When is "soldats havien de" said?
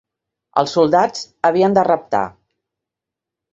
0.77-1.85